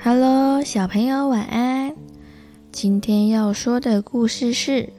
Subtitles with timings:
[0.00, 1.92] Hello，小朋友晚安。
[2.70, 4.82] 今天要说的故事是《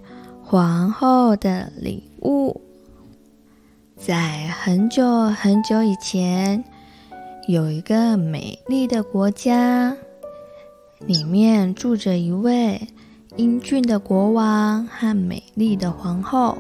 [0.44, 2.52] 皇后的礼物》。
[3.96, 6.66] 在很久很久以前，
[7.48, 9.96] 有一个美丽的国家，
[11.00, 12.86] 里面住着一位
[13.38, 16.58] 英俊的国王和美丽的皇后。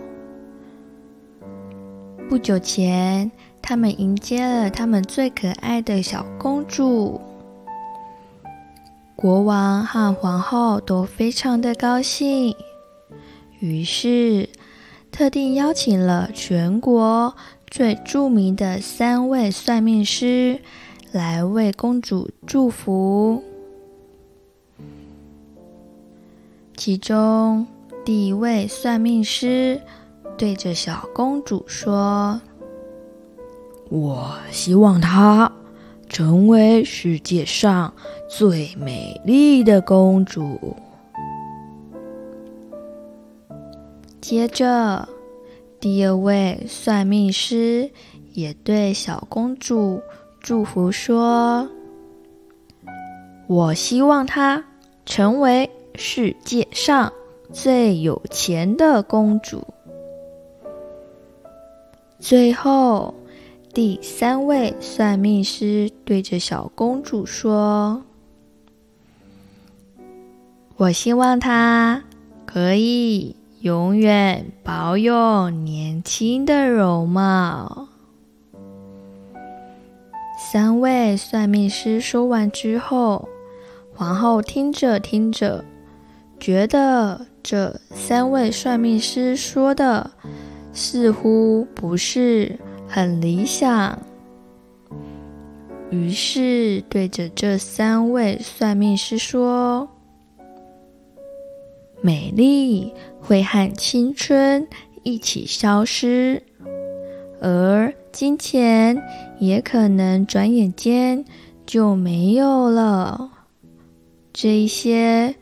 [2.29, 3.29] 不久前，
[3.61, 7.19] 他们迎接了他们最可爱的小公主。
[9.21, 12.55] 国王和皇后都非常的高兴，
[13.59, 14.47] 于是
[15.11, 17.35] 特地邀请了全国
[17.67, 20.61] 最著名的三位算命师
[21.11, 23.43] 来为公主祝福。
[26.77, 27.67] 其中，
[28.05, 29.81] 第一位算命师
[30.37, 32.39] 对着小公主说
[33.91, 35.51] ：“我希望她
[36.09, 37.93] 成为世界上
[38.27, 40.75] 最美丽的公主。”
[44.19, 45.07] 接着，
[45.79, 47.89] 第二位算命师
[48.33, 50.01] 也对小公主
[50.39, 51.67] 祝福说
[53.47, 54.63] ：“我希望她
[55.05, 57.11] 成为世界上
[57.51, 59.65] 最有钱的公主。”
[62.19, 63.13] 最后，
[63.71, 68.03] 第三位算命师对着小公主说
[70.75, 72.03] ：“我希望她
[72.45, 77.87] 可以永远保有年轻的容貌。”
[80.51, 83.29] 三位算命师说完之后，
[83.93, 85.63] 皇后听着听着，
[86.39, 90.09] 觉得这三位算命师说的，
[90.73, 92.57] 似乎不是
[92.89, 93.99] 很理想，
[95.91, 99.87] 于是对着这三位算命师说
[102.01, 102.91] ：“美丽
[103.21, 104.67] 会和青春
[105.03, 106.41] 一起消失，
[107.39, 108.99] 而金钱
[109.37, 111.23] 也可能转眼间
[111.67, 113.29] 就没有了。
[114.33, 115.35] 这一些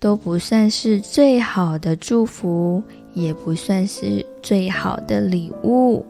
[0.00, 2.82] 都不算是最好的祝福。”
[3.14, 6.06] 也不算是最好的礼物。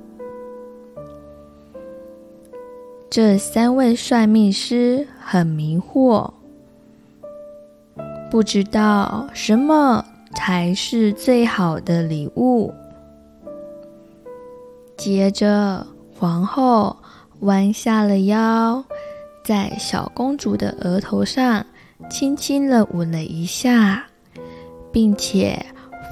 [3.11, 6.31] 这三位算命师很迷惑，
[8.31, 10.05] 不知道什么
[10.35, 12.73] 才是最好的礼物。
[14.97, 15.87] 接着，
[16.19, 16.97] 皇后
[17.41, 18.85] 弯下了腰，
[19.43, 21.65] 在小公主的额头上
[22.11, 24.05] 轻轻地吻了一下，
[24.93, 25.65] 并且。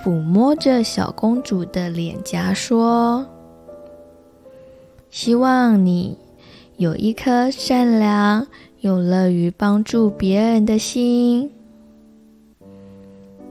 [0.04, 3.26] 抚摸着小公主的脸颊，说
[5.10, 6.16] ：“希望你
[6.76, 8.46] 有一颗善良
[8.80, 11.50] 又乐于帮助别人的心。”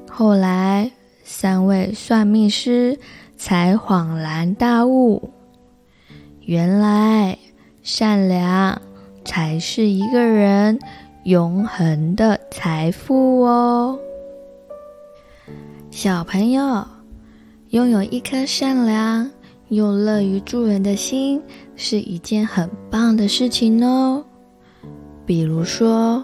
[0.10, 0.92] 后来，
[1.24, 2.98] 三位算命师
[3.36, 5.30] 才恍然大悟，
[6.42, 7.38] 原来
[7.84, 8.82] 善良
[9.26, 10.80] 才是一个人
[11.24, 14.00] 永恒的财富哦。
[15.92, 16.88] 小朋友，
[17.70, 19.30] 拥有一颗善良
[19.70, 21.42] 又乐于助人的心
[21.76, 24.24] 是一件很棒的事情哦。
[25.26, 26.24] 比如说，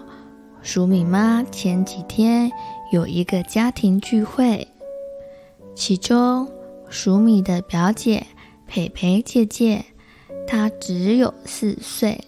[0.62, 2.50] 黍米妈前几天
[2.92, 4.66] 有一个家庭聚会，
[5.74, 6.48] 其中
[6.90, 8.26] 黍米的表姐
[8.66, 9.84] 佩佩姐姐，
[10.46, 12.24] 她只有四岁，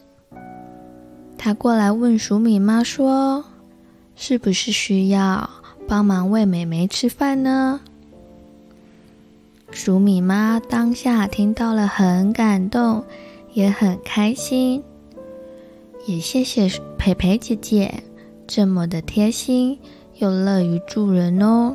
[1.38, 3.44] 她过来问黍米妈说
[4.16, 5.48] ：“是不是需要？”
[5.86, 7.78] 帮忙喂妹妹吃饭呢。
[9.74, 13.04] 黍米妈当下听到了，很感动，
[13.52, 14.82] 也很开心，
[16.06, 17.92] 也谢谢佩佩姐姐
[18.46, 19.76] 这么的贴心
[20.18, 21.74] 又乐于助人哦。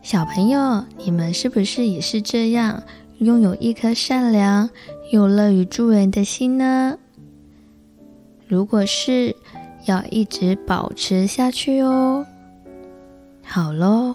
[0.00, 2.84] 小朋友，你们是不是也是这样，
[3.18, 4.70] 拥有一颗善良
[5.10, 6.96] 又乐于助人的心呢？
[8.46, 9.34] 如果是，
[9.86, 12.24] 要一直保持下去哦。
[13.42, 14.14] 好喽，